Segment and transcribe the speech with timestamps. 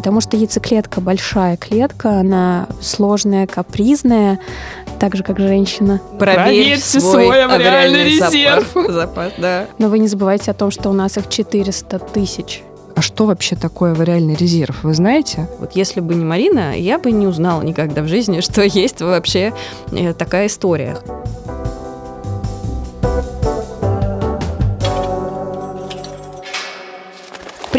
[0.00, 4.40] Потому что яйцеклетка большая клетка, она сложная, капризная,
[4.98, 6.00] так же, как женщина.
[6.18, 8.66] Проверьте свой, свой авриальный резерв.
[8.72, 9.66] Запас, запас, да.
[9.76, 12.62] Но вы не забывайте о том, что у нас их 400 тысяч.
[12.96, 15.50] А что вообще такое авариальный резерв, вы знаете?
[15.58, 19.52] Вот если бы не Марина, я бы не узнала никогда в жизни, что есть вообще
[19.92, 20.96] э, такая история.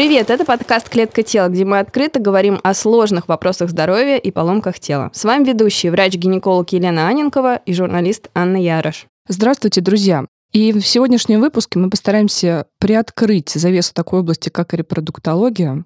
[0.02, 4.80] Привет, это подкаст «Клетка тела», где мы открыто говорим о сложных вопросах здоровья и поломках
[4.80, 5.12] тела.
[5.14, 9.06] С вами ведущие врач-гинеколог Елена Аненкова и журналист Анна Ярош.
[9.28, 10.26] Здравствуйте, друзья!
[10.52, 15.84] И в сегодняшнем выпуске мы постараемся приоткрыть завесу такой области, как репродуктология.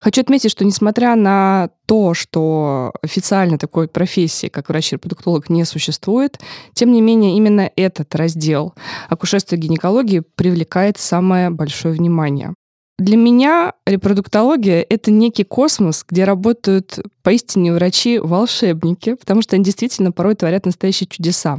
[0.00, 6.40] Хочу отметить, что несмотря на то, что официально такой профессии, как врач-репродуктолог, не существует,
[6.72, 8.74] тем не менее именно этот раздел
[9.08, 12.52] акушерства и гинекологии привлекает самое большое внимание.
[12.98, 20.36] Для меня репродуктология— это некий космос, где работают поистине врачи-волшебники, потому что они действительно порой
[20.36, 21.58] творят настоящие чудеса.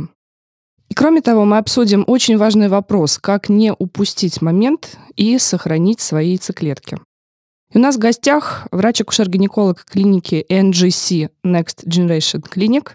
[0.89, 6.29] И кроме того, мы обсудим очень важный вопрос, как не упустить момент и сохранить свои
[6.29, 6.99] яйцеклетки.
[7.73, 12.91] И у нас в гостях врач-акушер-гинеколог клиники NGC Next Generation Clinic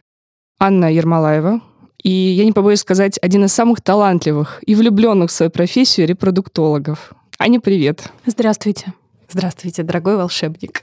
[0.59, 1.61] Анна Ермолаева.
[2.03, 7.13] И я не побоюсь сказать, один из самых талантливых и влюбленных в свою профессию репродуктологов.
[7.43, 8.13] Аня, привет.
[8.27, 8.93] Здравствуйте.
[9.31, 10.83] Здравствуйте, дорогой волшебник.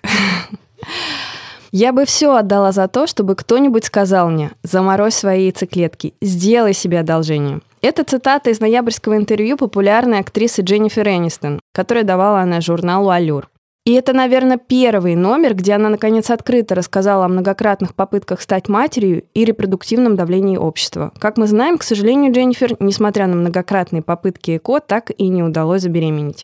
[1.71, 7.01] Я бы все отдала за то, чтобы кто-нибудь сказал мне «заморозь свои яйцеклетки, сделай себе
[7.01, 7.59] одолжение».
[7.83, 13.47] Это цитата из ноябрьского интервью популярной актрисы Дженнифер Энистон, которая давала она журналу «Аллюр».
[13.87, 19.23] И это, наверное, первый номер, где она, наконец, открыто рассказала о многократных попытках стать матерью
[19.33, 21.13] и репродуктивном давлении общества.
[21.19, 25.83] Как мы знаем, к сожалению, Дженнифер, несмотря на многократные попытки ЭКО, так и не удалось
[25.83, 26.43] забеременеть.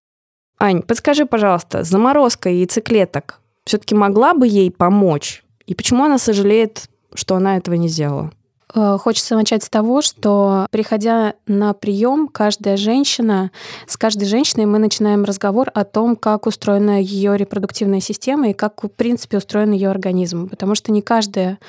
[0.58, 5.44] Ань, подскажи, пожалуйста, заморозка яйцеклеток все-таки могла бы ей помочь?
[5.66, 8.32] И почему она сожалеет, что она этого не сделала?
[8.76, 13.52] Э, хочется начать с того, что приходя на прием, каждая женщина,
[13.88, 18.84] с каждой женщиной мы начинаем разговор о том, как устроена ее репродуктивная система и как,
[18.84, 20.50] в принципе, устроен ее организм.
[20.50, 21.60] Потому что не каждая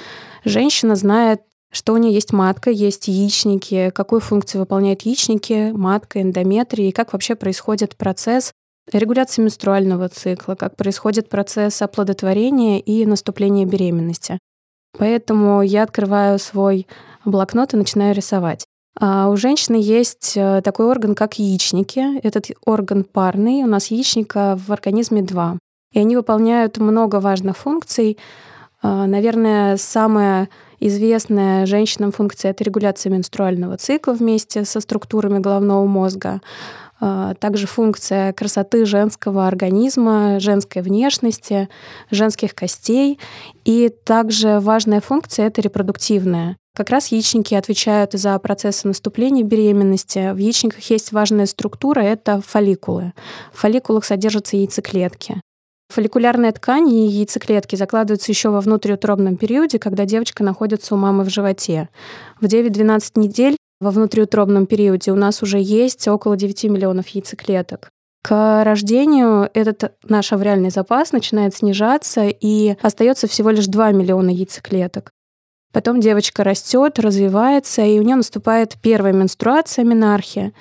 [0.44, 6.88] женщина знает, что у нее есть матка, есть яичники, какую функцию выполняют яичники, матка, эндометрия,
[6.88, 8.53] и как вообще происходит процесс
[8.92, 14.38] регуляции менструального цикла, как происходит процесс оплодотворения и наступления беременности.
[14.99, 16.87] Поэтому я открываю свой
[17.25, 18.65] блокнот и начинаю рисовать.
[18.99, 22.21] А у женщины есть э, такой орган, как яичники.
[22.22, 23.65] Этот орган парный.
[23.65, 25.59] У нас яичника в организме два.
[25.93, 28.19] И они выполняют много важных функций.
[28.84, 36.43] А, наверное, самая известная женщинам функция— это регуляция менструального цикла вместе со структурами головного мозга.
[37.00, 41.71] А, также функция красоты женского организма, женской внешности,
[42.11, 43.19] женских костей.
[43.65, 46.59] И также важная функция— это репродуктивная.
[46.77, 50.31] Как раз яичники отвечают за процессы наступления беременности.
[50.34, 53.15] В яичниках есть важная структура— это фолликулы.
[53.55, 55.41] В фолликулах содержатся яйцеклетки.
[55.89, 61.31] Фолликулярная ткань и яйцеклетки закладываются еще во внутриутробном периоде, когда девочка находится у мамы в
[61.31, 61.89] животе.
[62.41, 67.91] В 9-12 недель во внутриутробном периоде у нас уже есть около 9 миллионов яйцеклеток.
[68.22, 75.11] К рождению этот наш авриальный запас начинает снижаться, и остается всего лишь 2 миллиона яйцеклеток.
[75.75, 80.53] Потом девочка растет, развивается, и у нее наступает первая менструация, менархия.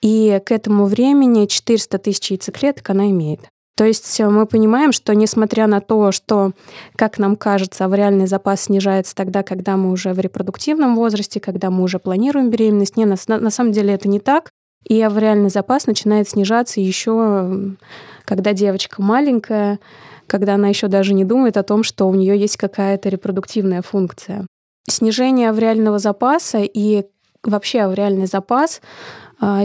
[0.00, 3.40] И к этому времени 400 тысяч яйцеклеток она имеет.
[3.76, 6.52] То есть э, мы понимаем, что несмотря на то, что,
[6.96, 11.82] как нам кажется, авариальный запас снижается тогда, когда мы уже в репродуктивном возрасте, когда мы
[11.82, 14.50] уже планируем беременность, не, на, на самом деле это не так.
[14.84, 17.76] И авариальный запас начинает снижаться еще,
[18.24, 19.78] когда девочка маленькая,
[20.26, 24.46] когда она еще даже не думает о том, что у нее есть какая-то репродуктивная функция.
[24.88, 27.04] Снижение авриального запаса и
[27.44, 28.80] вообще авриальный запас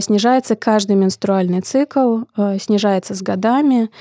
[0.01, 3.91] снижается каждый менструальный цикл, а, снижается с годами.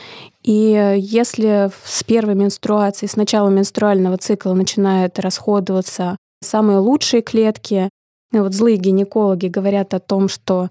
[0.42, 7.90] И если с первой менструации, с начала менструального цикла начинают расходоваться самые лучшие клетки,
[8.32, 10.68] вот злые гинекологи говорят о том, что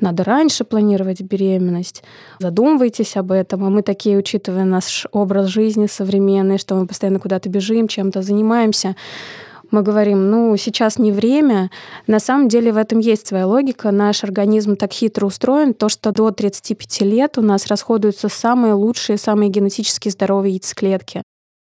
[0.00, 2.02] надо раньше планировать беременность,
[2.40, 3.64] задумывайтесь об этом.
[3.64, 8.96] А мы такие, учитывая наш образ жизни современный, что мы постоянно куда-то бежим, чем-то занимаемся,
[9.72, 11.70] мы говорим, ну, сейчас не время.
[12.06, 13.90] На самом деле в этом есть своя логика.
[13.90, 19.18] Наш организм так хитро устроен, то, что до 35 лет у нас расходуются самые лучшие,
[19.18, 21.22] самые генетически здоровые яйцеклетки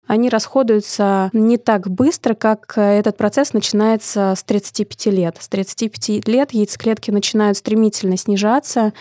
[0.09, 5.37] они расходуются не так быстро, как этот процесс начинается с 35 лет.
[5.39, 8.93] С 35 лет яйцеклетки начинают стремительно снижаться,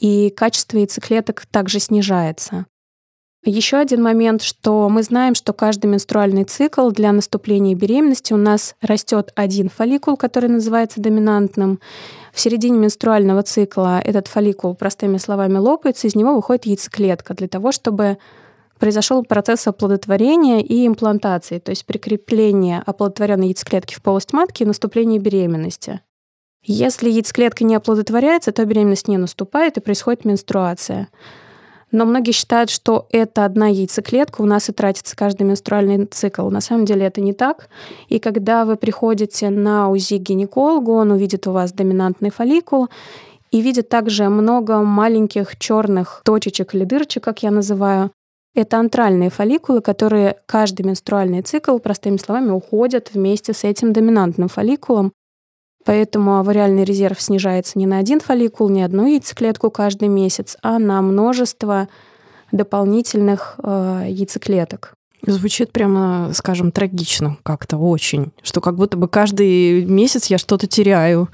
[0.00, 2.66] и качество яйцеклеток также снижается.
[3.48, 8.74] Еще один момент, что мы знаем, что каждый менструальный цикл для наступления беременности у нас
[8.80, 11.78] растет один фолликул, который называется доминантным.
[12.32, 17.70] В середине менструального цикла этот фолликул, простыми словами, лопается, из него выходит яйцеклетка для того,
[17.70, 18.18] чтобы
[18.80, 25.20] произошел процесс оплодотворения и имплантации, то есть прикрепление оплодотворенной яйцеклетки в полость матки и наступление
[25.20, 26.00] беременности.
[26.64, 31.06] Если яйцеклетка не оплодотворяется, то беременность не наступает и происходит менструация.
[31.92, 36.50] Но многие считают, что это одна яйцеклетка, у нас и тратится каждый менструальный цикл.
[36.50, 37.68] На самом деле это не так.
[38.08, 42.88] И когда вы приходите на УЗИ гинекологу, он увидит у вас доминантный фолликул
[43.52, 48.10] и видит также много маленьких черных точечек или дырочек, как я называю.
[48.54, 55.12] Это антральные фолликулы, которые каждый менструальный цикл, простыми словами, уходят вместе с этим доминантным фолликулом.
[55.86, 61.00] Поэтому авариальный резерв снижается не на один фолликул, не одну яйцеклетку каждый месяц, а на
[61.00, 61.88] множество
[62.50, 64.94] дополнительных э, яйцеклеток.
[65.24, 71.28] Звучит прямо, скажем, трагично как-то очень, что как будто бы каждый месяц я что-то теряю.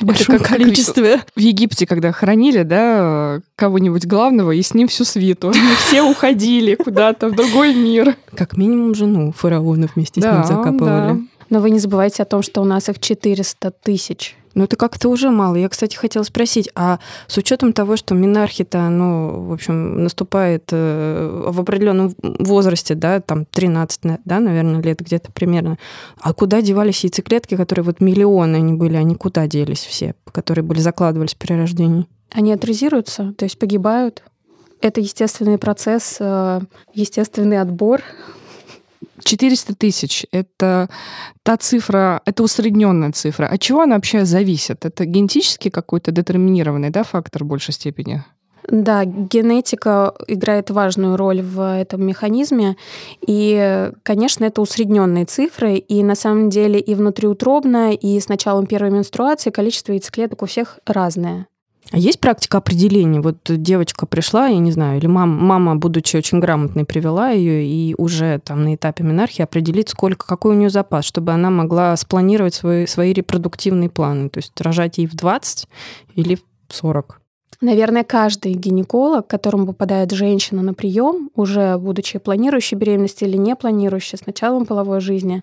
[0.00, 1.20] Это как количестве.
[1.36, 5.52] В Египте, когда хоронили, да, кого-нибудь главного, и с ним всю свиту.
[5.86, 8.16] Все уходили куда-то в другой мир.
[8.34, 11.12] Как минимум жену фараона вместе да, с ним закапывали.
[11.12, 11.20] Да.
[11.50, 14.36] Но вы не забывайте о том, что у нас их 400 тысяч.
[14.56, 15.56] Ну, это как-то уже мало.
[15.56, 21.50] Я, кстати, хотела спросить, а с учетом того, что минархия-то, ну, в общем, наступает э,
[21.50, 25.76] в определенном возрасте, да, там 13, да, наверное, лет где-то примерно,
[26.18, 30.80] а куда девались яйцеклетки, которые вот миллионы они были, они куда делись все, которые были
[30.80, 32.06] закладывались при рождении?
[32.32, 34.22] Они атрезируются, то есть погибают.
[34.80, 36.60] Это естественный процесс, э,
[36.94, 38.00] естественный отбор
[39.22, 40.88] 400 тысяч— это
[41.42, 43.46] та цифра, это усредненная цифра.
[43.46, 44.84] От чего она вообще зависит?
[44.84, 48.24] Это генетически какой-то детерминированный да, фактор в большей степени?
[48.68, 52.76] Да, генетика играет важную роль в этом механизме.
[53.26, 55.76] И, конечно, это усредненные цифры.
[55.76, 60.80] И на самом деле и внутриутробно, и с началом первой менструации количество яйцеклеток у всех
[60.84, 61.46] разное.
[61.92, 63.20] А есть практика определения?
[63.20, 67.94] Вот девочка пришла, я не знаю, или мама, мама, будучи очень грамотной, привела ее и
[67.96, 72.54] уже там на этапе менархии определить, сколько, какой у нее запас, чтобы она могла спланировать
[72.54, 74.28] свои, свои репродуктивные планы.
[74.28, 75.68] То есть рожать ей в 20
[76.16, 77.20] или в 40.
[77.60, 83.56] Наверное, каждый гинеколог, к которому попадает женщина на прием, уже будучи планирующей беременности или не
[83.56, 85.42] планирующей с началом половой жизни,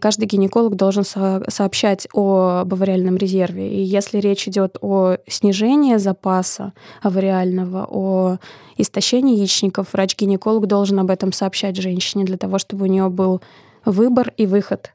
[0.00, 3.68] каждый гинеколог должен сообщать о авариальном резерве.
[3.68, 8.38] И если речь идет о снижении запаса авариального, о
[8.76, 13.40] истощении яичников, врач-гинеколог должен об этом сообщать женщине для того, чтобы у нее был
[13.84, 14.92] выбор и выход.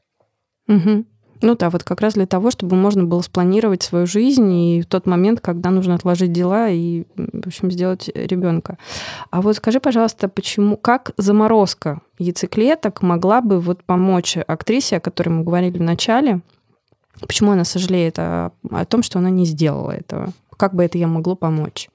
[0.68, 1.04] Угу.
[1.42, 4.86] Ну да, вот как раз для того, чтобы можно было спланировать свою жизнь и в
[4.86, 8.78] тот момент, когда нужно отложить дела и, в общем, сделать ребенка.
[9.30, 15.30] А вот скажи, пожалуйста, почему, как заморозка яйцеклеток могла бы вот помочь актрисе, о которой
[15.30, 16.42] мы говорили в начале,
[17.20, 20.32] почему она сожалеет о, о том, что она не сделала этого?
[20.56, 21.88] Как бы это ей могло помочь?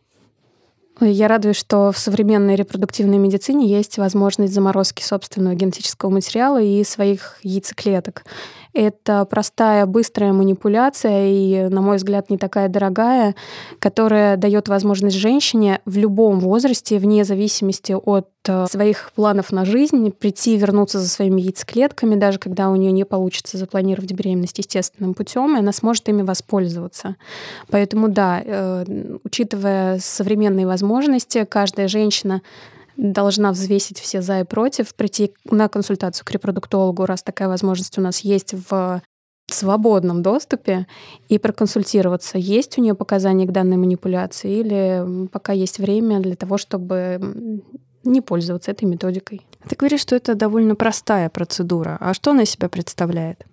[1.00, 7.38] Я радуюсь, что в современной репродуктивной медицине есть возможность заморозки собственного генетического материала и своих
[7.44, 8.26] яйцеклеток.
[8.74, 13.36] Это простая, быстрая манипуляция и, на мой взгляд, не такая дорогая,
[13.80, 20.12] которая дает возможность женщине в любом возрасте, вне зависимости от э, своих планов на жизнь,
[20.12, 25.14] прийти и вернуться за своими яйцеклетками, даже когда у нее не получится запланировать беременность естественным
[25.14, 27.16] путем, и она сможет ими воспользоваться.
[27.70, 28.86] Поэтому да, э,
[29.24, 32.42] учитывая современные возможности, каждая женщина
[32.98, 38.02] должна взвесить все за и против, прийти на консультацию к репродуктологу, раз такая возможность у
[38.02, 39.02] нас есть в
[39.50, 40.88] свободном доступе
[41.30, 46.58] и проконсультироваться, есть у нее показания к данной манипуляции или пока есть время для того,
[46.58, 47.62] чтобы
[48.04, 49.46] не пользоваться этой методикой.
[49.70, 51.98] Ты говоришь, что это довольно простая процедура.
[52.00, 53.46] А что она из себя представляет?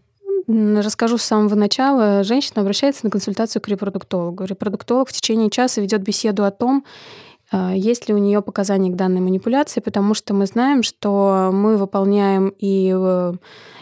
[0.46, 2.22] Расскажу с самого начала.
[2.22, 4.44] Женщина обращается на консультацию к репродуктологу.
[4.44, 6.84] Репродуктолог в течение часа ведет беседу о том,
[7.74, 12.52] есть ли у нее показания к данной манипуляции, потому что мы знаем, что мы выполняем
[12.58, 13.34] и э,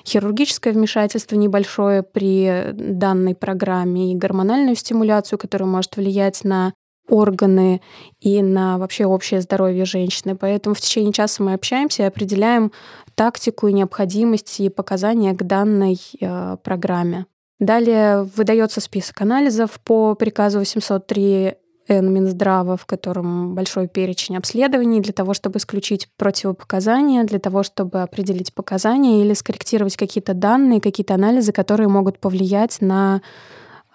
[0.04, 6.72] хирургическое вмешательство небольшое при данной программе, и гормональную стимуляцию, которая может влиять на
[7.08, 7.80] органы
[8.20, 10.36] и на вообще общее здоровье женщины.
[10.36, 12.72] Поэтому в течение часа мы общаемся и определяем
[13.14, 17.26] тактику и необходимость и показания к данной э, программе.
[17.58, 21.54] Далее выдается список анализов по приказу 803
[22.00, 28.54] Минздрава, в котором большой перечень обследований для того, чтобы исключить противопоказания, для того, чтобы определить
[28.54, 33.20] показания или скорректировать какие-то данные, какие-то анализы, которые могут повлиять на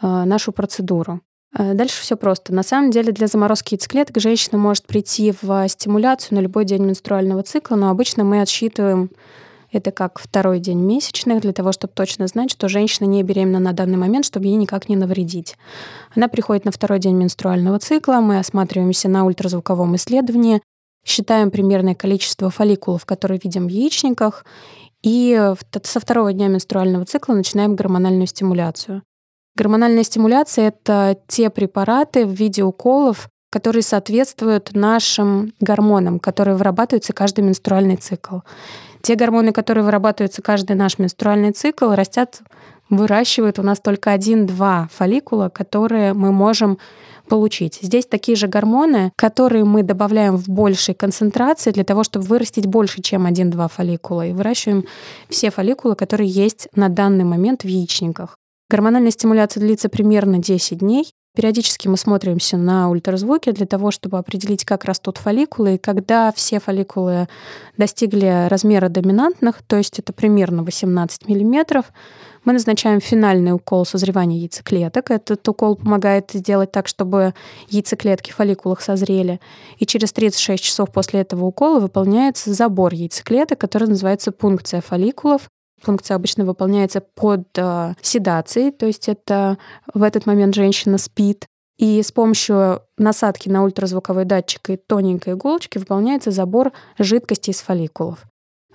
[0.02, 1.22] э, нашу процедуру.
[1.58, 2.54] Э, дальше все просто.
[2.54, 7.44] На самом деле для заморозки яйцеклеток женщина может прийти в стимуляцию на любой день менструального
[7.44, 9.10] цикла, но обычно мы отсчитываем
[9.78, 13.74] это как второй день месячных, для того, чтобы точно знать, что женщина не беременна на
[13.74, 15.56] данный момент, чтобы ей никак не навредить.
[16.16, 20.62] Она приходит на второй день менструального цикла, мы осматриваемся на ультразвуковом исследовании,
[21.06, 24.46] считаем примерное количество фолликулов, которые видим в яичниках,
[25.04, 25.54] и
[25.84, 29.04] со второго дня менструального цикла начинаем гормональную стимуляцию.
[29.56, 37.46] Гормональная стимуляция— это те препараты в виде уколов, которые соответствуют нашим гормонам, которые вырабатываются каждый
[37.46, 38.40] менструальный цикл.
[39.08, 42.42] Те гормоны, которые вырабатываются каждый наш менструальный цикл, растят,
[42.90, 46.78] выращивают у нас только один-два фолликула, которые мы можем
[47.30, 47.80] получить.
[47.82, 53.02] Здесь такие же гормоны, которые мы добавляем в большей концентрации для того, чтобы вырастить больше,
[53.02, 54.28] чем один-два фолликула.
[54.28, 54.84] И выращиваем
[55.30, 58.36] все фолликулы, которые есть на данный момент в яичниках.
[58.70, 61.14] Гормональная стимуляция длится примерно 10 дней.
[61.38, 65.76] Периодически мы смотримся на ультразвуке для того, чтобы определить, как растут фолликулы.
[65.76, 67.28] И когда все фолликулы
[67.78, 71.94] достигли размера доминантных, то есть это примерно 18 миллиметров,
[72.44, 75.12] мы назначаем финальный укол созревания яйцеклеток.
[75.12, 77.36] Этот укол помогает сделать так, чтобы
[77.70, 79.40] яйцеклетки в фолликулах созрели.
[79.78, 85.52] И через 36 часов после этого укола выполняется забор яйцеклеток, который называется пункция фолликулов.
[85.82, 89.58] Функция обычно выполняется под э, седацией, то есть это
[89.94, 91.46] в этот момент женщина спит,
[91.78, 98.26] и с помощью насадки на ультразвуковой датчик и тоненькой иголочки выполняется забор жидкости из фолликулов.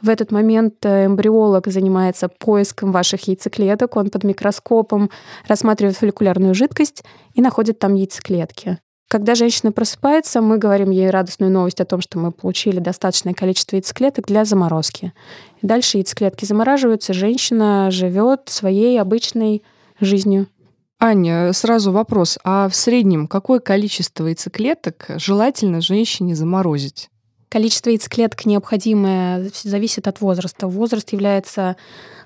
[0.01, 5.11] В этот момент э, эмбриолог занимается поиском ваших яйцеклеток, он под микроскопом
[5.47, 7.05] рассматривает фолликулярную жидкость
[7.35, 8.79] и находит там яйцеклетки.
[9.09, 13.77] Когда женщина просыпается, мы говорим ей радостную новость о том, что мы получили достаточное количество
[13.77, 15.13] яйцеклеток для заморозки.
[15.63, 19.63] Дальше яйцеклетки замораживаются, женщина живет своей обычной
[20.01, 20.49] жизнью.
[20.99, 22.39] Аня, сразу вопрос.
[22.45, 27.09] А в среднем какое количество яйцеклеток желательно женщине заморозить?
[27.49, 30.69] Количество яйцеклеток необходимое зависит от возраста.
[30.69, 31.77] Возраст является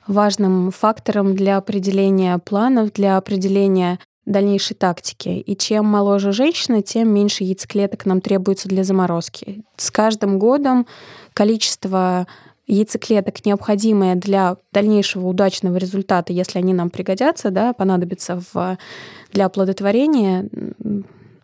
[0.06, 5.28] важным фактором для определения планов, для определения дальнейшей тактики.
[5.28, 9.64] И чем моложе женщина, тем меньше яйцеклеток нам требуется для заморозки.
[9.76, 10.86] С каждым годом
[11.32, 12.26] количество
[12.66, 18.78] яйцеклеток, необходимое для дальнейшего удачного результата, если они нам пригодятся, да, понадобятся в,
[19.32, 20.48] для оплодотворения,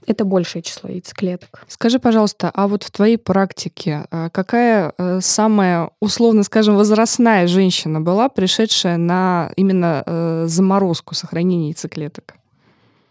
[0.07, 1.65] это большее число яйцеклеток.
[1.69, 8.01] Скажи, пожалуйста, а вот в твоей практике э, какая э, самая, условно скажем, возрастная женщина
[8.01, 12.35] была, пришедшая на именно э, заморозку сохранения яйцеклеток?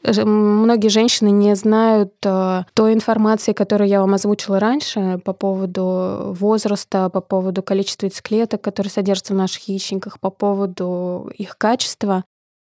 [0.04, 7.10] Многие женщины не знают э, той информации, которую я вам озвучила раньше по поводу возраста,
[7.10, 12.24] по поводу количества яйцеклеток, которые содержатся в наших яичниках, по поводу их качества.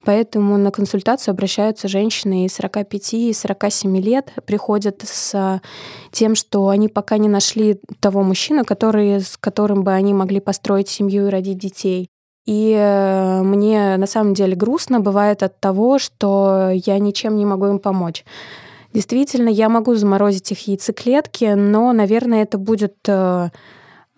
[0.06, 5.62] Поэтому на консультацию обращаются женщины и 45, и 47 лет, приходят с
[6.12, 10.90] тем, что они пока не нашли того мужчину, который, с которым бы они могли построить
[10.90, 12.10] семью и родить детей.
[12.46, 17.68] И э, мне на самом деле грустно бывает от того, что я ничем не могу
[17.68, 18.24] им помочь.
[18.94, 23.50] Действительно, я могу заморозить их яйцеклетки, но, наверное, это будет э,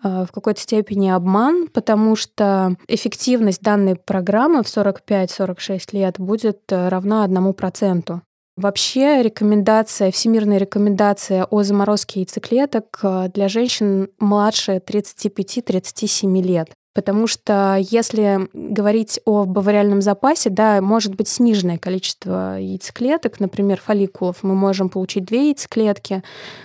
[0.04, 7.26] э, в какой-то степени обман, потому что эффективность данной программы в 45-46 лет будет равна
[7.26, 8.20] 1%.
[8.56, 13.00] Вообще рекомендация, всемирная рекомендация о заморозке яйцеклеток
[13.32, 16.77] для женщин младше 35-37 лет.
[16.94, 24.42] Потому что если говорить о бавариальном запасе, да, может быть сниженное количество яйцеклеток, например, фолликулов.
[24.42, 26.22] Мы можем получить две яйцеклетки,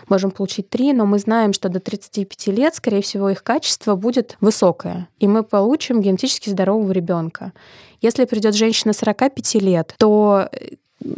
[0.07, 4.37] можем получить три, но мы знаем, что до 35 лет, скорее всего, их качество будет
[4.41, 7.53] высокое, и мы получим генетически здорового ребенка.
[8.01, 10.49] Если придет женщина 45 лет, то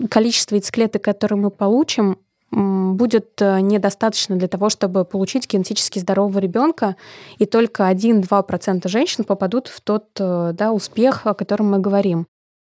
[0.09, 2.17] количество яйцеклеток, которые мы получим,
[2.51, 6.95] будет э, недостаточно для того, чтобы получить генетически здорового ребенка,
[7.37, 12.27] и только 1-2% женщин попадут в тот э, да, успех, о котором мы говорим.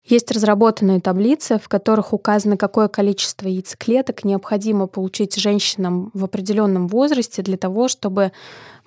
[0.08, 7.42] Есть разработанные таблицы, в которых указано, какое количество яйцеклеток необходимо получить женщинам в определенном возрасте
[7.42, 8.32] для того, чтобы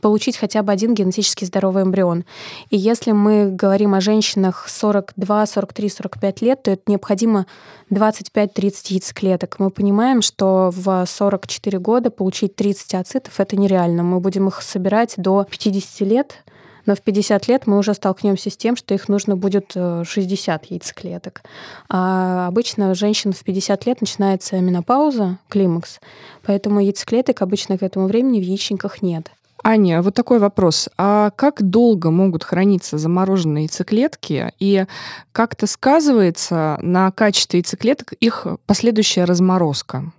[0.00, 2.24] получить хотя бы один генетически здоровый эмбрион.
[2.70, 7.46] И если мы говорим о женщинах 42, 43, 45 лет, то это необходимо
[7.90, 9.58] 25-30 яйцеклеток.
[9.58, 14.02] Мы понимаем, что в 44 года получить 30 ацитов это нереально.
[14.02, 16.44] Мы будем их собирать до 50 лет,
[16.88, 20.66] но в 50 лет мы уже столкнемся с тем, что их нужно будет 60 э,
[20.70, 21.42] яйцеклеток.
[21.90, 26.00] А обычно у женщин в 50 лет начинается менопауза, климакс,
[26.42, 29.30] поэтому яйцеклеток обычно к этому времени в яичниках нет.
[29.64, 30.88] Аня, вот такой вопрос.
[30.96, 34.86] А как долго могут храниться замороженные яйцеклетки и
[35.32, 40.12] как это сказывается на качестве яйцеклеток их последующая разморозка?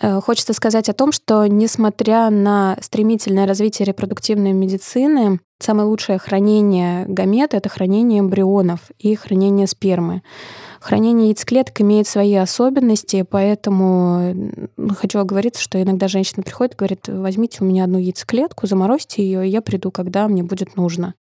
[0.00, 7.06] Э, хочется сказать о том, что несмотря на стремительное развитие репродуктивной медицины, самое лучшее хранение
[7.06, 10.22] гамет— это хранение эмбрионов и хранение спермы.
[10.86, 14.52] Хранение яйцеклеток имеет свои особенности, поэтому
[14.96, 19.44] хочу оговориться, что иногда женщина приходит и говорит, возьмите у меня одну яйцеклетку, заморозьте ее,
[19.44, 21.14] и я приду, когда мне будет нужно.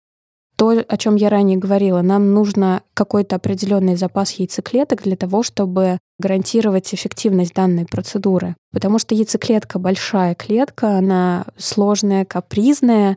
[0.56, 5.98] То, о чем я ранее говорила, нам нужно какой-то определенный запас яйцеклеток для того, чтобы
[6.18, 8.56] гарантировать эффективность данной процедуры.
[8.72, 13.16] Потому что яйцеклетка большая клетка, она сложная, капризная,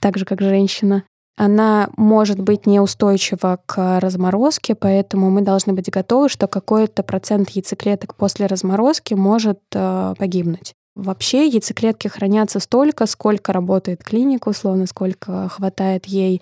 [0.00, 1.04] так же как женщина
[1.36, 8.14] она может быть неустойчива к разморозке, поэтому мы должны быть готовы, что какой-то процент яйцеклеток
[8.14, 10.74] после разморозки может э, погибнуть.
[10.96, 16.40] Вообще яйцеклетки хранятся столько, сколько работает клиника, условно, сколько хватает ей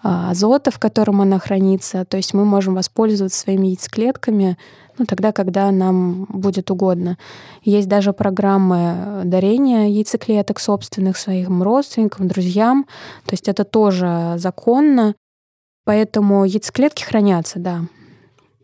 [0.00, 2.04] а, азота, в котором она хранится.
[2.04, 4.58] То есть мы можем воспользоваться своими яйцеклетками
[4.98, 7.18] ну, тогда, когда нам будет угодно.
[7.62, 12.86] Есть даже программы дарения яйцеклеток собственных своим родственникам, друзьям.
[13.26, 15.14] То есть это тоже законно.
[15.84, 17.82] Поэтому яйцеклетки хранятся, да.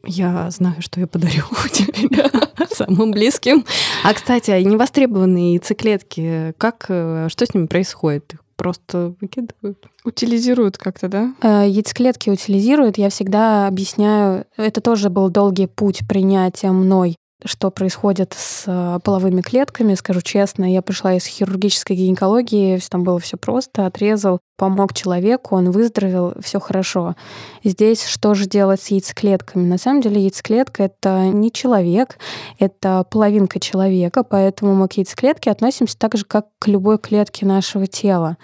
[0.04, 2.30] Я знаю, что я подарю тебе
[2.74, 3.64] самым близким.
[4.02, 8.34] А, кстати, а невостребованные яйцеклетки, как, э, что с ними происходит?
[8.62, 9.88] Просто выкидывают?
[10.04, 11.34] Утилизируют как-то, да?
[11.42, 12.96] Э, яйцеклетки утилизируют.
[12.96, 19.40] Я всегда объясняю, это тоже был долгий путь принятия мной что происходит с э, половыми
[19.40, 20.70] клетками, скажу честно.
[20.70, 26.60] Я пришла из хирургической гинекологии, там было все просто, отрезал, помог человеку, он выздоровел, все
[26.60, 27.16] хорошо.
[27.64, 29.66] Здесь что же делать с яйцеклетками?
[29.66, 32.18] На самом деле яйцеклетка— это не человек,
[32.58, 37.86] это половинка человека, поэтому мы к яйцеклетке относимся так же, как к любой клетке нашего
[37.86, 38.36] тела.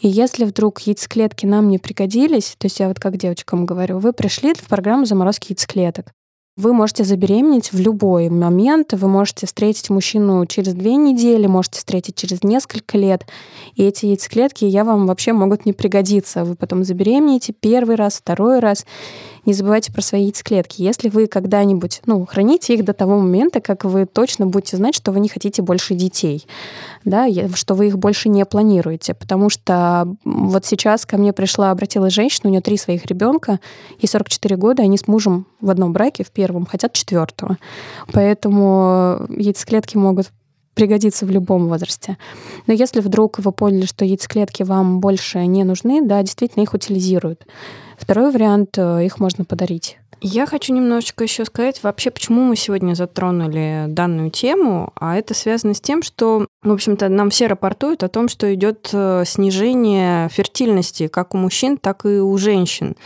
[0.00, 4.12] И если вдруг яйцеклетки нам не пригодились, то есть я вот как девочкам говорю, вы
[4.12, 6.06] пришли в программу заморозки яйцеклеток.
[6.58, 12.16] Вы можете забеременеть в любой момент, вы можете встретить мужчину через две недели, можете встретить
[12.16, 13.28] через несколько лет,
[13.76, 16.44] и эти яйцеклетки я вам вообще могут не пригодиться.
[16.44, 18.86] Вы потом забеременеете первый раз, второй раз,
[19.48, 20.82] не забывайте про свои яйцеклетки.
[20.82, 25.10] Если вы когда-нибудь, ну, храните их до того момента, как вы точно будете знать, что
[25.10, 26.46] вы не хотите больше детей,
[27.06, 29.14] да, что вы их больше не планируете.
[29.14, 33.58] Потому что вот сейчас ко мне пришла, обратилась женщина, у нее три своих ребенка,
[33.98, 37.56] ей 44 года, они с мужем в одном браке, в первом, хотят четвертого.
[38.12, 40.30] Поэтому яйцеклетки могут
[40.74, 42.18] пригодиться в любом возрасте.
[42.66, 47.46] Но если вдруг вы поняли, что яйцеклетки вам больше не нужны, да, действительно их утилизируют.
[47.98, 49.98] Второй вариант, э, их можно подарить.
[50.20, 55.74] Я хочу немножечко еще сказать вообще, почему мы сегодня затронули данную тему, а это связано
[55.74, 61.06] с тем, что, в общем-то, нам все рапортуют о том, что идет э, снижение фертильности
[61.06, 62.96] как у мужчин, так и у женщин.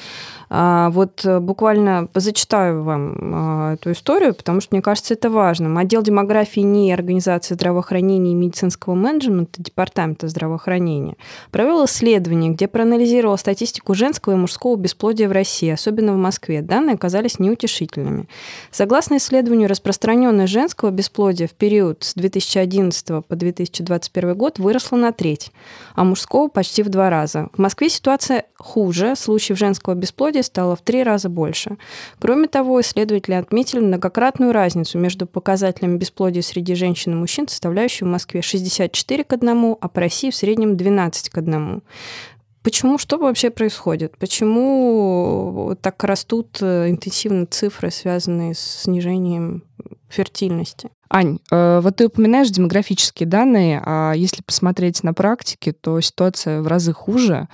[0.55, 5.79] А, вот э, буквально зачитаю вам эту историю, потому что мне кажется, это важным.
[5.79, 11.17] Отдел демографии НИИ Организации здравоохранения и медицинского менеджмента Департамента здравоохранения
[11.51, 16.61] провел исследование, где проанализировал статистику женского и мужского бесплодия в России, особенно в Москве.
[16.61, 18.29] Данные оказались неутешительными.
[18.71, 25.51] Согласно исследованию, распространенность женского бесплодия в период с 2011 по 2021 год выросла на треть,
[25.95, 27.49] а мужского почти в два раза.
[27.53, 31.77] В Москве ситуация хуже, случаев женского бесплодия стало в три раза больше.
[32.19, 38.13] Кроме того, исследователи отметили многократную разницу между показателями бесплодия среди женщин и мужчин, составляющую в
[38.13, 41.83] Москве 64 к 1, а по России в среднем 12 к 1.
[42.63, 44.17] Почему, что вообще происходит?
[44.19, 49.65] Почему так растут э, интенсивно цифры, связанные с снижением
[50.13, 50.91] фертильности?
[51.15, 56.67] Ань, э, вот ты упоминаешь демографические данные, а если посмотреть на практике, то ситуация в
[56.67, 57.49] разы хуже,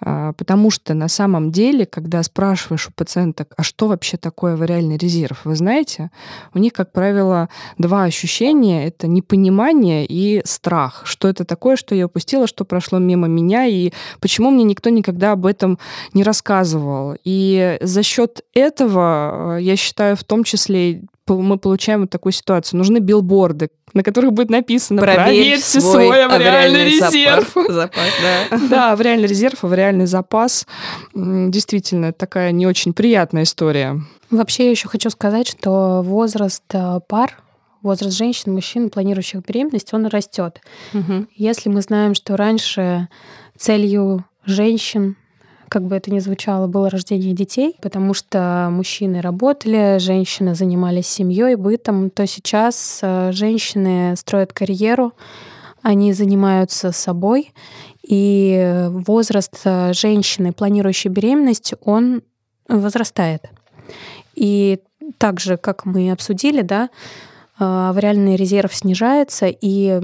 [0.00, 4.96] а, потому что на самом деле, когда спрашиваешь у пациенток, а что вообще такое вариальный
[4.96, 6.10] резерв, вы знаете,
[6.54, 11.02] у них, как правило, два ощущения— это непонимание и страх.
[11.04, 15.32] Что это такое, что я упустила, что прошло мимо меня, и почему мне никто никогда
[15.32, 15.78] об этом
[16.14, 17.16] не рассказывал.
[17.24, 22.78] И за счет этого, э, я считаю, в том числе мы получаем вот такую ситуацию.
[22.78, 27.52] Нужны билборды, на которых будет написано «Проверь свой, свой авариальный резерв».
[27.68, 28.08] Запас,
[28.50, 28.58] да.
[28.70, 30.66] да, авариальный резерв, авариальный запас.
[31.14, 34.00] Действительно, такая не очень приятная история.
[34.30, 37.38] Вообще, я еще хочу сказать, что возраст э, пар
[37.82, 40.60] возраст женщин, мужчин, планирующих беременность, он растет.
[40.94, 41.26] Угу.
[41.34, 43.08] Если мы знаем, что раньше
[43.58, 45.16] целью женщин
[45.72, 51.54] как бы это ни звучало, было рождение детей, потому что мужчины работали, женщины занимались семьей,
[51.54, 55.14] бытом, то сейчас э, женщины строят карьеру,
[55.80, 57.54] они занимаются собой,
[58.02, 62.20] И возраст э, женщины, планирующей беременность, он
[62.68, 63.42] возрастает.
[64.34, 64.78] И
[65.16, 66.90] также, как мы обсудили, да,
[67.58, 70.00] авариальный резерв снижается, и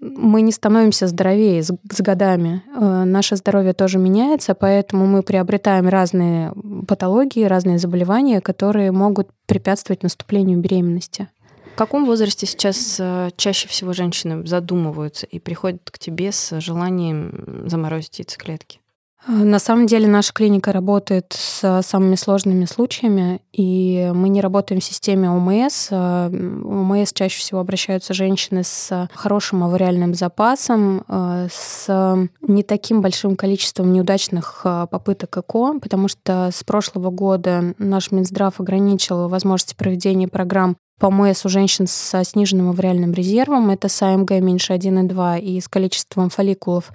[0.00, 2.62] мы не становимся здоровее с, с годами.
[2.74, 6.52] Э, наше здоровье тоже меняется, поэтому мы приобретаем разные
[6.86, 11.28] патологии, разные заболевания, которые могут препятствовать наступлению беременности.
[11.74, 17.64] В каком возрасте сейчас э, чаще всего женщины задумываются и приходят к тебе с желанием
[17.66, 18.80] заморозить яйцеклетки?
[19.26, 24.80] Э, на самом деле наша клиника работает с самыми сложными случаями, и мы не работаем
[24.80, 25.88] в системе ОМС.
[25.90, 33.92] Э, ОМС чаще всего обращаются женщины с хорошим авариальным запасом, с не таким большим количеством
[33.92, 41.10] неудачных попыток ЭКО, потому что с прошлого года наш Минздрав ограничил возможности проведения программ по
[41.10, 46.28] МС у женщин со сниженным авариальным резервом, это с АМГ меньше 1,2 и с количеством
[46.28, 46.92] фолликулов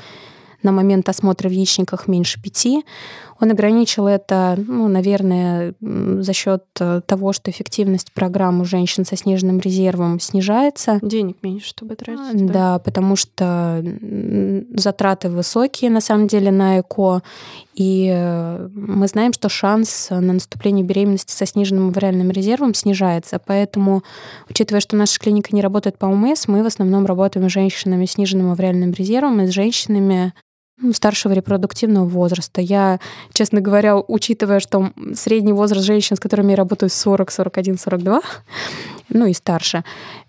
[0.64, 2.68] на момент осмотра в яичниках меньше 5.
[3.40, 9.18] Он ограничил это, ну, наверное, за счет э, того, что эффективность программ у женщин со
[9.18, 11.00] сниженным резервом снижается.
[11.02, 12.46] Денег меньше, чтобы тратить.
[12.46, 13.84] Да, да потому что
[14.76, 17.22] затраты высокие, на самом деле, на ЭКО.
[17.74, 23.42] И э, мы знаем, что шанс на наступление беременности со сниженным авариальным резервом снижается.
[23.46, 24.04] Поэтому,
[24.50, 28.12] учитывая, что наша клиника не работает по УМС, мы в основном работаем с женщинами с
[28.12, 30.34] сниженным авариальным резервом и с женщинами
[30.92, 32.60] старшего репродуктивного возраста.
[32.60, 33.00] Я,
[33.34, 38.22] честно говоря, учитывая, что средний возраст женщин, с которыми я работаю, 40, 41, 42,
[39.10, 39.84] ну и старше,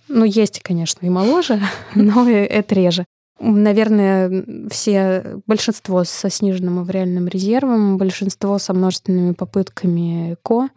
[0.08, 1.60] ну, есть, конечно, и моложе,
[1.94, 3.04] но это реже.
[3.40, 10.68] Наверное, все, большинство со сниженным авариальным резервом, большинство со множественными попытками ко.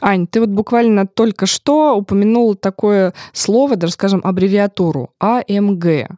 [0.00, 6.08] Ань, ты вот буквально только что упомянула такое слово, даже, скажем, аббревиатуру АМГ.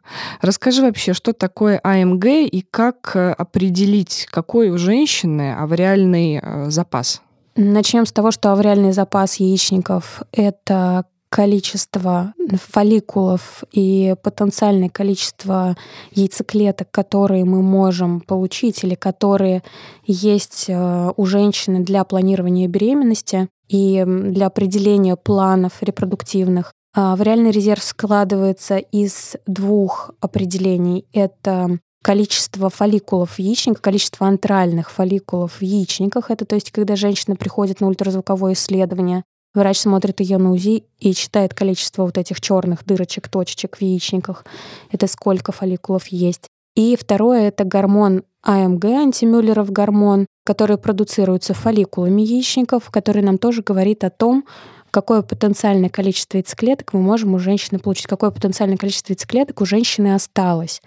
[0.41, 7.21] Расскажи вообще, что такое АМГ и как э, определить, какой у женщины авариальный э, запас?
[7.55, 12.35] Начнем с того, что авариальный запас яичников— это количество
[12.69, 15.75] фолликулов и потенциальное количество
[16.11, 19.63] яйцеклеток, которые мы можем получить или которые
[20.05, 26.73] есть э, у женщины для планирования беременности и для определения планов репродуктивных.
[26.95, 31.05] А, в реальный резерв складывается из двух определений.
[31.11, 36.29] Это количество фолликулов в яичниках, количество антральных фолликулов в яичниках.
[36.29, 39.23] Это то есть, когда женщина приходит на ультразвуковое исследование,
[39.55, 44.45] врач смотрит ее на УЗИ и читает количество вот этих черных дырочек, точечек в яичниках.
[44.91, 46.47] Это сколько фолликулов есть.
[46.75, 54.03] И второе— это гормон АМГ, антимюллеров гормон, который продуцируется фолликулами яичников, который нам тоже говорит
[54.03, 54.45] о том,
[54.91, 60.13] какое потенциальное количество яйцеклеток мы можем у женщины получить, какое потенциальное количество яйцеклеток у женщины
[60.13, 60.81] осталось.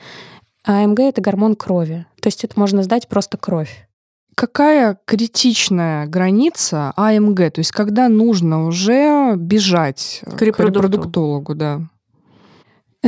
[0.64, 2.06] АМГ— это гормон крови.
[2.20, 3.88] То есть это можно сдать просто кровь.
[4.34, 7.52] Какая критичная граница АМГ?
[7.52, 11.80] То есть когда нужно уже бежать к репродуктологу, к репродуктологу да?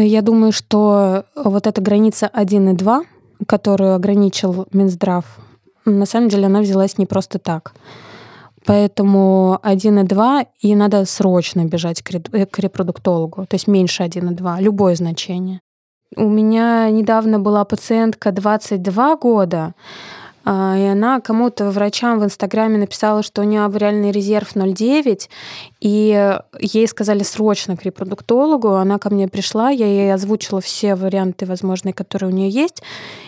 [0.00, 3.02] Я думаю, что вот эта граница 1 и 2,
[3.46, 5.24] которую ограничил Минздрав,
[5.84, 7.72] на самом деле она взялась не просто так.
[8.64, 14.34] Поэтому 1 и 2, и надо срочно бежать к репродуктологу, то есть меньше 1 и
[14.34, 15.60] 2, любое значение.
[16.16, 19.74] У меня недавно была пациентка 22 года,
[20.50, 25.28] а, и она кому-то, врачам в Инстаграме написала, что у нее авариальный резерв 0,9,
[25.80, 28.70] и ей сказали срочно к репродуктологу.
[28.70, 32.82] Она ко мне пришла, я ей озвучила все варианты возможные, которые у нее есть.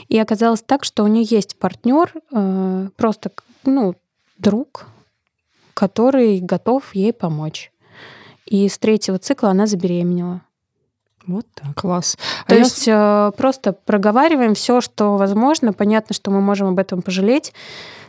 [0.09, 3.33] И оказалось так, что у нее есть партнер, э, просто
[3.65, 3.97] ну,
[4.39, 4.87] друг,
[5.75, 7.71] который готов ей помочь.
[8.47, 10.41] И с третьего цикла она забеременела.
[11.35, 11.75] Вот так.
[11.75, 12.17] Класс.
[12.47, 13.31] То а есть я...
[13.33, 15.73] Э, просто проговариваем все, что возможно.
[15.73, 17.53] Понятно, что мы можем об этом пожалеть.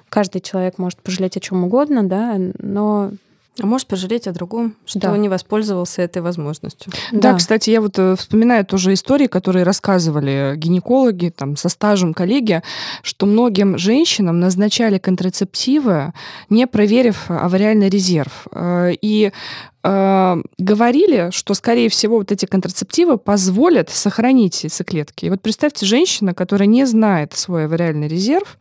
[0.10, 3.12] Каждый человек может пожалеть о чем угодно, да, но
[3.60, 5.18] а может пожалеть о другом, что да.
[5.18, 6.92] не воспользовался этой возможностью.
[7.12, 7.32] Да.
[7.32, 12.64] да, кстати, я вот э, вспоминаю тоже истории, которые рассказывали гинекологи там, со стажем коллеги,
[13.04, 16.14] что многим женщинам назначали контрацептивы,
[16.50, 18.48] не проверив авариальный резерв.
[18.54, 19.34] Э, и
[19.84, 25.26] э, говорили, что, скорее всего, вот эти контрацептивы позволят сохранить яйцеклетки.
[25.26, 28.58] И вот представьте, женщина, которая не знает свой авариальный резерв,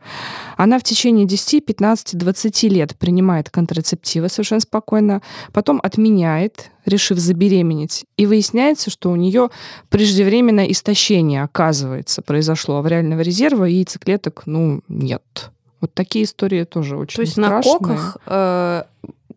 [0.57, 5.21] она в течение 10, 15, 20 лет принимает контрацептивы совершенно спокойно,
[5.53, 9.49] потом отменяет, решив забеременеть, и выясняется, что у нее
[9.89, 15.51] преждевременное истощение, оказывается, произошло авариального резерва, и яйцеклеток, ну, нет.
[15.81, 17.73] Вот такие истории тоже очень То есть страшные.
[17.73, 18.83] на коках э,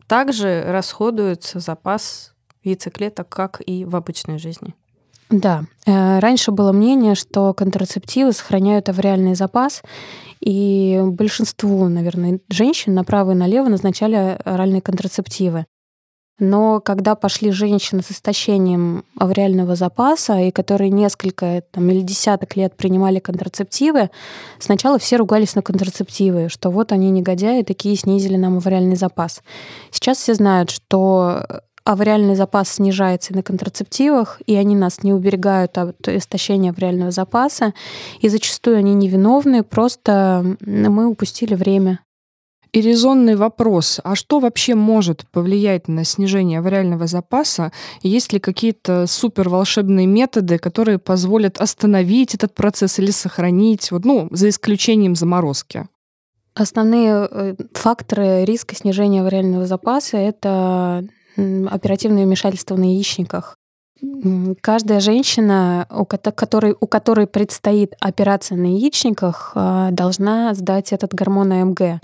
[0.07, 4.75] также расходуется запас яйцеклеток, как и в обычной жизни.
[5.31, 5.65] Да.
[5.87, 9.83] Э, раньше было мнение, что контрацептивы сохраняют авриальный запас,
[10.41, 15.67] и большинству, наверное, женщин направо и налево назначали оральные контрацептивы.
[16.39, 22.77] Но когда пошли женщины с истощением авриального запаса, и которые несколько там, или десяток лет
[22.77, 24.11] принимали контрацептивы,
[24.59, 29.43] сначала все ругались на контрацептивы, что вот они негодяи, такие снизили нам авриальный запас.
[29.93, 31.47] Сейчас все знают, что
[31.85, 37.75] авариальный запас снижается на контрацептивах, и они нас не уберегают от истощения авариального запаса,
[38.21, 42.01] и зачастую они невиновны, просто мы упустили время.
[42.75, 47.71] И резонный вопрос, а что вообще может повлиять на снижение авариального запаса?
[48.03, 54.27] Есть ли какие-то супер волшебные методы, которые позволят остановить этот процесс или сохранить, вот, ну,
[54.33, 55.87] за исключением заморозки?
[56.55, 61.07] Основные э, факторы риска снижения авариального запаса— это
[61.37, 63.57] оперативное вмешательство на яичниках.
[64.61, 71.53] Каждая женщина, у которой, у которой предстоит операция на яичниках, а, должна сдать этот гормон
[71.53, 72.01] АМГ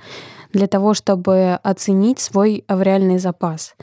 [0.53, 3.75] для того, чтобы оценить свой авриальный запас.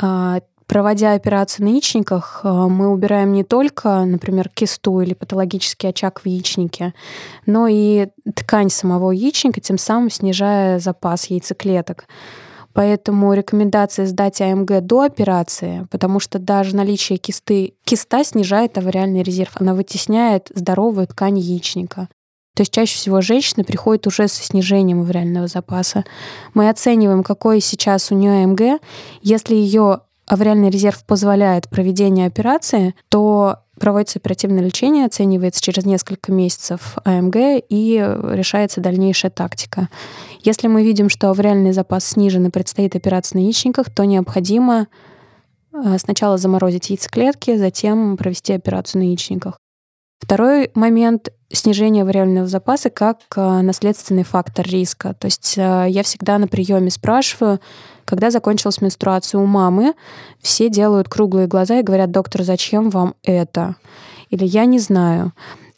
[0.00, 6.20] А, проводя операцию на яичниках, а, мы убираем не только, например, кисту или патологический очаг
[6.20, 6.94] в яичнике,
[7.46, 12.06] но и ткань самого яичника, тем самым снижая запас яйцеклеток.
[12.72, 19.52] Поэтому рекомендация сдать АМГ до операции, потому что даже наличие кисты, киста снижает авариальный резерв,
[19.54, 22.08] она вытесняет здоровую ткань яичника.
[22.54, 26.04] То есть чаще всего женщина приходит уже со снижением авариального запаса.
[26.54, 28.80] Мы оцениваем, какой сейчас у нее АМГ.
[29.22, 36.96] Если ее авариальный резерв позволяет проведение операции, то проводится оперативное лечение, оценивается через несколько месяцев
[37.04, 37.36] АМГ
[37.68, 37.96] и
[38.30, 39.88] решается дальнейшая тактика.
[40.42, 44.86] Если мы видим, что авариальный запас снижен и предстоит операция на яичниках, то необходимо
[45.72, 49.58] э, сначала заморозить яйцеклетки, затем провести операцию на яичниках.
[50.24, 55.12] Второй момент— снижение вариабельного запаса как э, наследственный фактор риска.
[55.12, 57.60] То есть э, я всегда на приеме спрашиваю,
[58.06, 59.92] когда закончилась менструация у мамы,
[60.40, 63.76] все делают круглые глаза и говорят, доктор, зачем вам это?
[64.30, 65.32] Или я не знаю.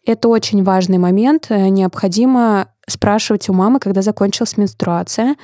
[0.05, 1.51] Это очень важный момент.
[1.51, 5.35] Необходимо спрашивать у мамы, когда закончилась менструация.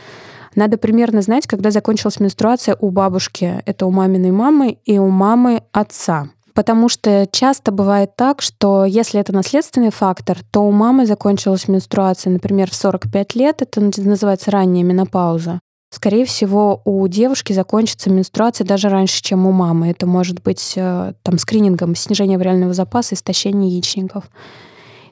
[0.54, 5.64] Надо примерно знать, когда закончилась менструация у бабушки, это у маминой мамы, и у мамы
[5.72, 6.28] отца.
[6.54, 12.30] Потому что часто бывает так, что если это наследственный фактор, то у мамы закончилась менструация,
[12.30, 15.60] например, в 45 лет, это называется ранняя менопауза.
[15.92, 19.90] Скорее всего, у девушки закончится менструация даже раньше, чем у мамы.
[19.90, 24.24] Это может быть э, там скринингом снижение вариального запаса, истощение яичников.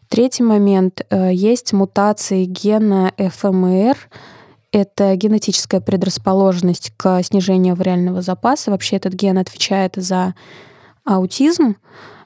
[0.09, 1.03] Третий момент.
[1.11, 3.95] Э, есть мутации гена ФМР.
[4.73, 8.71] Это генетическая предрасположенность к снижению вариального запаса.
[8.71, 10.35] Вообще этот ген отвечает за
[11.05, 11.77] аутизм,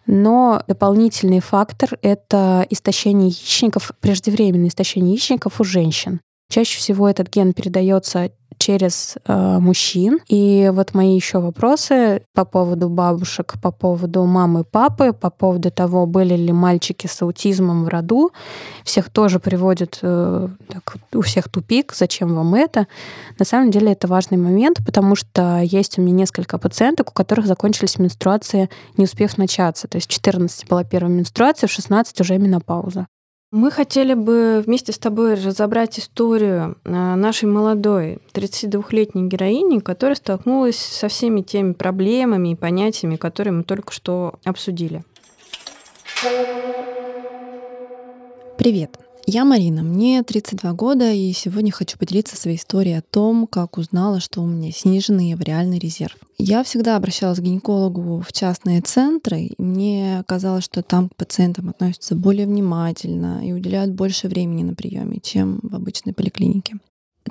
[0.06, 6.20] но дополнительный фактор— это истощение яичников, преждевременное истощение яичников у женщин.
[6.50, 8.30] Чаще всего этот ген передается
[8.64, 10.20] через э, мужчин.
[10.26, 16.06] И вот мои еще вопросы по поводу бабушек, по поводу мамы папы, по поводу того,
[16.06, 18.30] были ли мальчики с аутизмом в роду.
[18.82, 22.86] Всех тоже приводят э, так, у всех тупик, зачем вам это.
[23.38, 27.46] На самом деле это важный момент, потому что есть у меня несколько пациенток, у которых
[27.46, 29.88] закончились менструации, не успев начаться.
[29.88, 33.08] То есть в 14 была первая менструация, в 16 уже менопауза.
[33.56, 40.76] Мы хотели бы вместе с тобой разобрать историю э, нашей молодой 32-летней героини, которая столкнулась
[40.76, 45.04] со всеми теми проблемами и понятиями, которые мы только что обсудили.
[48.58, 49.03] Привет!
[49.26, 54.20] Я Марина, мне 32 года, и сегодня хочу поделиться своей историей о том, как узнала,
[54.20, 56.16] что у меня сниженный авриальный резерв.
[56.36, 61.70] Я всегда обращалась к гинекологу в частные центры, и мне казалось, что там к пациентам
[61.70, 66.76] относятся более внимательно и уделяют больше времени на приеме, чем в обычной поликлинике.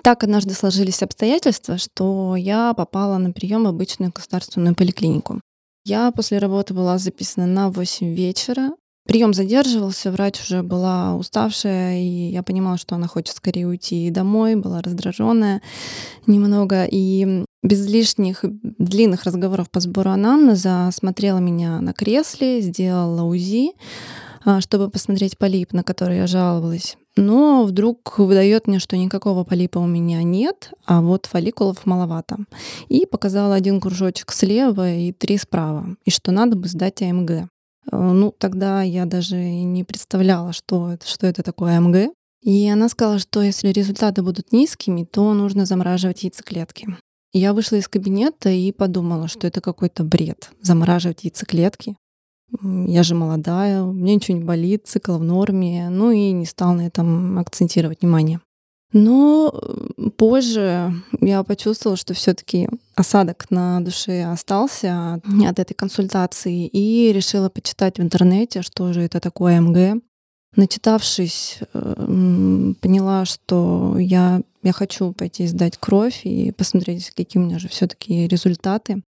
[0.01, 5.41] Так однажды сложились обстоятельства, что я попала на прием в обычную государственную поликлинику.
[5.85, 8.71] Я после работы была записана на 8 вечера,
[9.05, 14.55] Прием задерживался, врач уже была уставшая, и я понимала, что она хочет скорее уйти домой,
[14.55, 15.61] была раздраженная
[16.25, 23.73] немного, и без лишних длинных разговоров по сбору анамнеза смотрела меня на кресле, сделала УЗИ,
[24.45, 26.97] а, чтобы посмотреть полип, на который я жаловалась.
[27.15, 32.37] Но вдруг выдает мне, что никакого полипа у меня нет, а вот фолликулов маловато.
[32.87, 37.49] И показала один кружочек слева и три справа, и что надо бы сдать АМГ.
[37.91, 42.13] Э, ну, тогда я даже не представляла, что это, что это такое АМГ.
[42.41, 46.97] И она сказала, что если результаты будут низкими, то нужно замораживать яйцеклетки.
[47.31, 51.95] Я вышла из кабинета и подумала, что это какой-то бред— замораживать яйцеклетки.
[52.61, 56.73] я же молодая, у меня ничего не болит, цикл в норме, ну и не стал
[56.73, 58.39] на этом акцентировать внимание.
[58.93, 67.11] Но э, позже я почувствовала, что все-таки осадок на душе остался от этой консультации и
[67.11, 70.01] решила почитать в интернете, что же это такое МГ.
[70.55, 77.57] Начитавшись, э, поняла, что я, я хочу пойти сдать кровь и посмотреть, какие у меня
[77.57, 79.01] же все-таки результаты.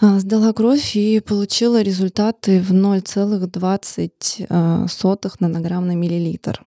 [0.00, 6.64] А, сдала кровь и получила результаты в 0,20 э, нанограмм на миллилитр.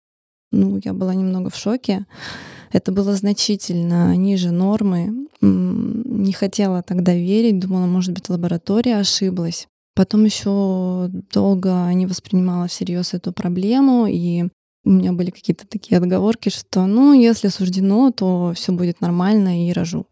[0.51, 2.05] Ну, я была немного в шоке.
[2.75, 5.29] Это было значительно ниже нормы.
[5.39, 9.67] Не хотела тогда верить, думала, может быть, лаборатория ошиблась.
[9.95, 14.49] Потом еще долго не воспринимала всерьез эту проблему, и
[14.83, 19.71] у меня были какие-то такие отговорки, что, ну, если суждено, то все будет нормально и
[19.71, 20.07] рожу.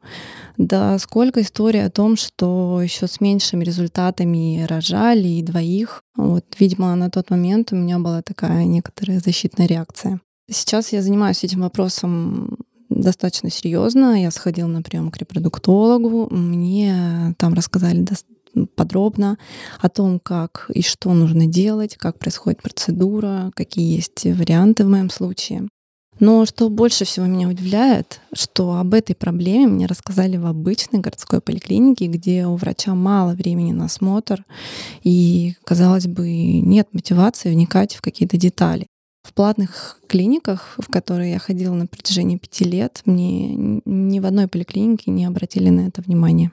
[0.58, 6.02] Да сколько историй о том, что еще с меньшими результатами рожали и двоих.
[6.16, 10.22] Вот, видимо, на тот момент у меня была такая некоторая защитная реакция.
[10.50, 12.58] Сейчас я занимаюсь этим вопросом
[12.90, 14.22] достаточно серьезно.
[14.22, 16.28] Я сходила на прием к репродуктологу.
[16.34, 18.06] Мне там рассказали
[18.76, 19.38] подробно
[19.80, 25.10] о том, как и что нужно делать, как происходит процедура, какие есть варианты в моем
[25.10, 25.68] случае.
[26.20, 31.42] Но что больше всего меня удивляет, что об этой проблеме мне рассказали в обычной городской
[31.42, 34.46] поликлинике, где у врача мало времени на осмотр,
[35.04, 38.86] и, казалось бы, нет мотивации вникать в какие-то детали.
[39.24, 44.48] В платных клиниках, в которые я ходила на протяжении пяти лет, мне ни в одной
[44.48, 46.52] поликлинике не обратили на это внимание.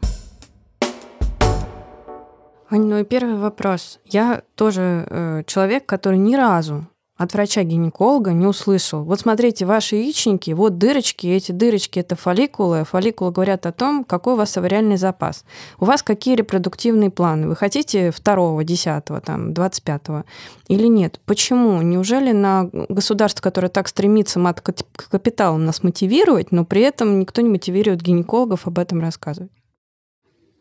[2.70, 3.98] Ань, ну и первый вопрос.
[4.06, 6.86] Я тоже э, человек, который ни разу
[7.20, 9.04] от врача-гинеколога не услышал.
[9.04, 12.84] Вот смотрите, ваши яичники, вот дырочки, эти дырочки это фолликулы.
[12.84, 15.44] Фолликулы говорят о том, какой у вас авариальный запас.
[15.78, 17.46] У вас какие репродуктивные планы?
[17.46, 20.24] Вы хотите второго, десятого, там, двадцать пятого
[20.66, 21.20] или нет?
[21.26, 21.82] Почему?
[21.82, 27.50] Неужели на государство, которое так стремится мат капиталом нас мотивировать, но при этом никто не
[27.50, 29.52] мотивирует гинекологов об этом рассказывать?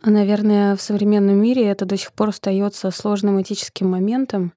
[0.03, 4.51] Наверное, в современном мире это до сих пор остается сложным этическим моментом,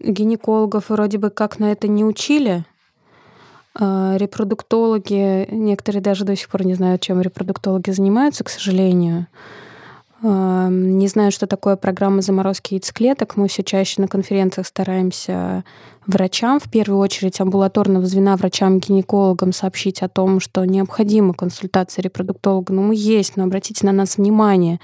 [0.00, 2.64] Гинекологов вроде бы как на это не учили.
[3.74, 9.26] А репродуктологи, некоторые даже до сих пор не знают, чем репродуктологи занимаются, к сожалению.
[10.22, 13.36] А, не знаю, что такое программа заморозки яйцеклеток.
[13.36, 15.64] Мы все чаще на конференциях стараемся
[16.06, 22.72] врачам, в первую очередь амбулаторного звена врачам-гинекологам сообщить о том, что необходима консультация репродуктолога.
[22.72, 24.80] Ну, мы есть, но обратите на нас внимание.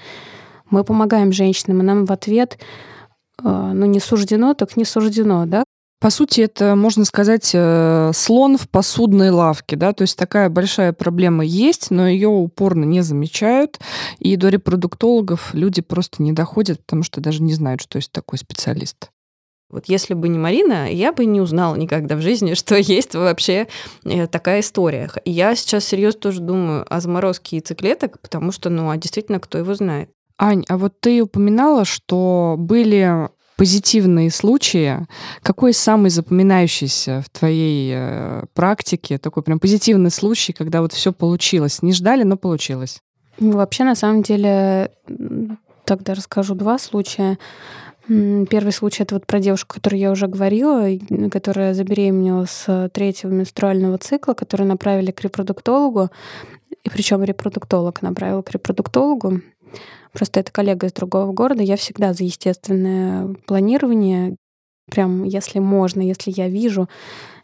[0.71, 2.59] Мы помогаем женщинам, и нам в ответ
[3.43, 5.65] ну, не суждено, так не суждено, да?
[6.05, 10.93] По сути, это, можно сказать, э, слон в посудной лавке, да, то есть такая большая
[10.93, 13.81] проблема есть, но ее упорно не замечают,
[14.19, 18.39] и до репродуктологов люди просто не доходят, потому что даже не знают, что есть такой
[18.39, 19.09] специалист.
[19.71, 23.67] Вот если бы не Марина, я бы не узнала никогда в жизни, что есть вообще
[24.05, 25.11] э, такая история.
[25.25, 29.75] Я сейчас серьезно тоже думаю о заморозке яйцеклеток, потому что, ну, а действительно, кто его
[29.75, 30.11] знает.
[30.39, 35.07] Ань, а вот ты упоминала, что были позитивные случаи.
[35.43, 41.83] Какой самый запоминающийся в твоей э, практике такой прям позитивный случай, когда вот все получилось?
[41.83, 43.01] Не ждали, но получилось?
[43.39, 44.91] Ну, вообще, на самом деле,
[45.85, 47.39] тогда расскажу два случая.
[48.07, 50.89] Первый случай это вот про девушку, которую я уже говорила,
[51.31, 56.11] которая забеременела с третьего менструального цикла, которую направили к репродуктологу.
[56.83, 59.41] И причем репродуктолог направил к репродуктологу.
[60.13, 61.63] Просто это коллега из другого города.
[61.63, 64.37] Я всегда за естественное планирование.
[64.91, 66.89] Прям, если можно, если я вижу,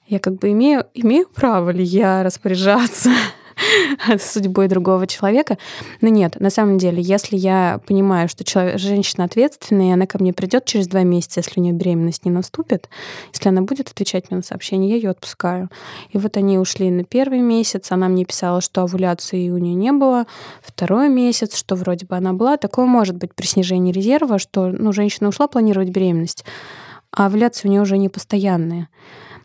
[0.07, 3.11] я как бы имею, имею право ли я распоряжаться
[4.18, 5.59] судьбой другого человека.
[6.01, 10.18] Но нет, на самом деле, если я понимаю, что человек, женщина ответственная, и она ко
[10.18, 12.88] мне придет через два месяца, если у нее беременность не наступит,
[13.33, 15.68] если она будет отвечать мне на сообщение, я ее отпускаю.
[16.11, 19.92] И вот они ушли на первый месяц, она мне писала, что овуляции у нее не
[19.92, 20.27] было,
[20.62, 22.57] второй месяц, что вроде бы она была.
[22.57, 26.44] Такое может быть при снижении резерва, что ну, женщина ушла планировать беременность,
[27.12, 28.88] а овуляции у нее уже не постоянные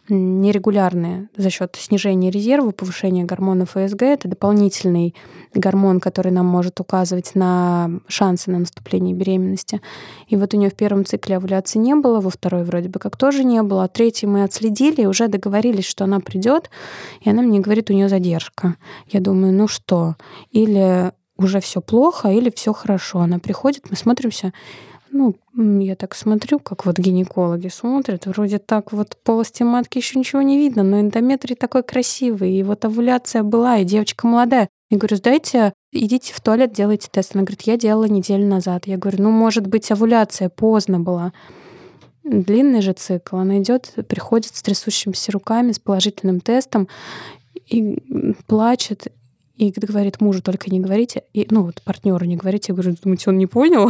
[0.09, 4.03] нерегулярные за счет снижения резерва, повышения гормонов ФСГ.
[4.03, 5.15] Это дополнительный
[5.53, 9.81] гормон, который нам может указывать на шансы на наступление беременности.
[10.27, 13.17] И вот у нее в первом цикле овуляции не было, во второй вроде бы как
[13.17, 16.69] тоже не было, а третий мы отследили и уже договорились, что она придет,
[17.21, 18.75] и она мне говорит, у нее задержка.
[19.09, 20.15] Я думаю, ну что,
[20.51, 23.19] или уже все плохо, или все хорошо.
[23.19, 24.53] Она приходит, мы смотримся,
[25.15, 30.41] ну, я так смотрю, как вот гинекологи смотрят, вроде так вот полости матки еще ничего
[30.41, 34.67] не видно, но эндометрий такой красивый, и вот овуляция была, и девочка молодая.
[34.89, 37.33] Я говорю, сдайте, идите в туалет, делайте тест.
[37.33, 38.87] Она говорит, я делала неделю назад.
[38.87, 41.33] Я говорю, ну, может быть, овуляция поздно была.
[42.23, 43.37] длинный же цикл.
[43.37, 46.87] Она идет, приходит с трясущимися руками, с положительным тестом
[47.65, 47.97] и
[48.47, 49.07] плачет,
[49.57, 52.73] и говорит мужу, только не говорите, и, ну вот партнеру не говорите.
[52.73, 53.89] Я говорю, думаете, он не понял?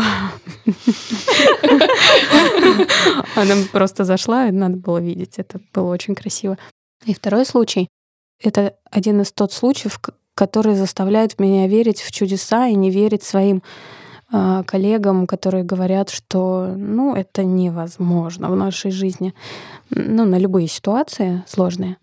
[3.35, 5.37] Она просто зашла, и надо было видеть.
[5.37, 6.57] Это было очень красиво.
[7.05, 7.87] И второй случай—
[8.39, 9.99] это один из тот случаев,
[10.35, 13.63] который заставляет меня верить в чудеса и не верить своим
[14.65, 19.33] коллегам, которые говорят, что ну, это невозможно в нашей жизни,
[19.89, 21.97] ну, на любые ситуации сложные.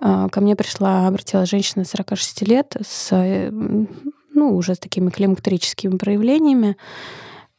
[0.00, 6.76] А, ко мне пришла, обратилась женщина 46 лет с, ну, уже с такими климактерическими проявлениями.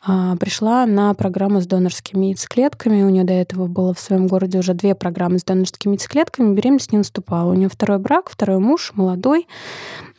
[0.06, 3.04] А, пришла на программу с донорскими яйцеклетками.
[3.04, 6.54] У нее до этого было в своем городе уже две программы с донорскими яйцеклетками.
[6.54, 7.52] Беременность не наступала.
[7.52, 9.48] У нее второй брак, второй муж, молодой.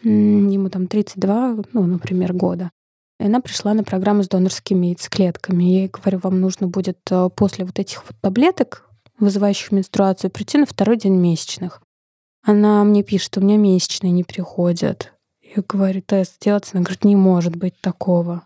[0.03, 2.70] Ему там 32, ну, например, года.
[3.18, 5.64] И она пришла на программу с донорскими яйцеклетками.
[5.64, 8.88] Я ей говорю, вам нужно будет э, после вот этих вот таблеток,
[9.18, 11.82] вызывающих менструацию, прийти на второй день месячных.
[12.44, 15.12] Она мне пишет, у меня месячные не приходят.
[15.42, 16.70] Я говорю, тест сделать.
[16.72, 18.44] Она говорит, не может быть такого.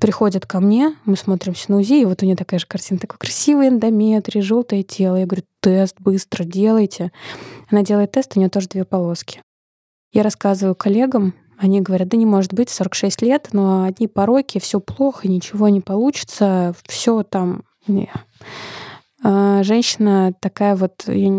[0.00, 3.18] Приходят ко мне, мы смотримся на УЗИ, и вот у нее такая же картина, такой
[3.18, 5.16] красивый эндометрий, желтое тело.
[5.16, 7.12] Я говорю, тест быстро делайте.
[7.70, 9.40] Она делает тест, у нее тоже две полоски.
[10.12, 14.80] Я рассказываю коллегам, они говорят, да не может быть, 46 лет, но одни пороки, все
[14.80, 17.62] плохо, ничего не получится, все там...
[17.86, 18.10] Не.
[19.26, 21.32] А женщина такая вот, я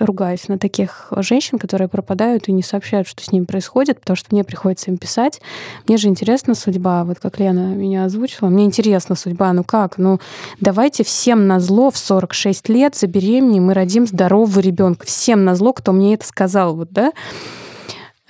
[0.00, 4.30] ругаюсь на таких женщин, которые пропадают и не сообщают, что с ними происходит, потому что
[4.32, 5.40] мне приходится им писать.
[5.86, 10.18] Мне же интересна судьба, вот как Лена меня озвучила, мне интересна судьба, ну как, ну
[10.60, 15.06] давайте всем на зло в 46 лет забеременеем мы родим здорового ребенка.
[15.06, 17.12] Всем на зло, кто мне это сказал, вот, да?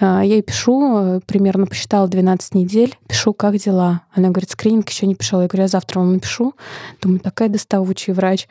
[0.00, 4.02] А, я ей пишу, примерно посчитала 12 недель, пишу, как дела.
[4.12, 5.42] Она говорит, скрининг еще не писала.
[5.42, 6.54] Я говорю, я завтра вам напишу.
[7.02, 8.48] Думаю, такая доставучий врач.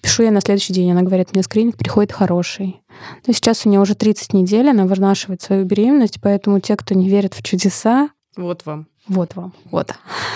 [0.00, 2.80] Пишу я на следующий день, она говорит, мне скрининг приходит хороший.
[3.26, 7.08] Но сейчас у нее уже 30 недель, она вынашивает свою беременность, поэтому те, кто не
[7.08, 8.10] верит в чудеса...
[8.36, 8.86] Вот вам.
[9.08, 9.52] Вот вам.
[9.70, 9.94] Вот.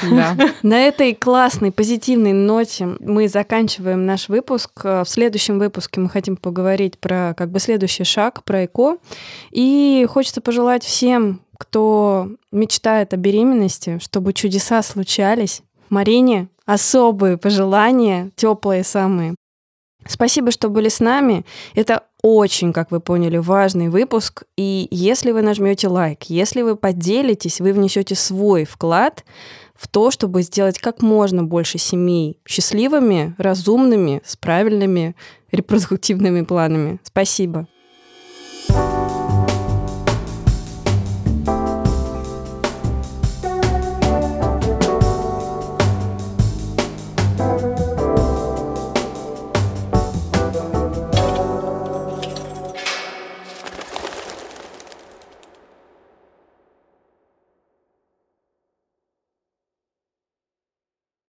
[0.09, 0.37] Да.
[0.63, 4.71] На этой классной, позитивной ноте мы заканчиваем наш выпуск.
[4.85, 8.99] В следующем выпуске мы хотим поговорить про как бы следующий шаг, про ЭКО.
[9.51, 15.63] И хочется пожелать всем, кто мечтает о беременности, чтобы чудеса случались.
[15.89, 19.35] Марине особые пожелания, теплые самые.
[20.07, 21.45] Спасибо, что были с нами.
[21.75, 24.45] Это очень, как вы поняли, важный выпуск.
[24.57, 29.25] И если вы нажмете лайк, если вы поделитесь, вы внесете свой вклад
[29.75, 35.17] в то, чтобы сделать как можно больше семей счастливыми, разумными, с правильными
[35.53, 36.99] репродуктивными планами.
[37.03, 37.67] Спасибо.